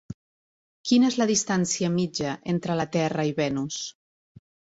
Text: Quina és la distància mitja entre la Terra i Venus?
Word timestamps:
Quina 0.91 1.09
és 1.11 1.17
la 1.21 1.27
distància 1.31 1.91
mitja 1.99 2.33
entre 2.55 2.79
la 2.81 2.87
Terra 2.97 3.27
i 3.33 3.37
Venus? 3.43 3.79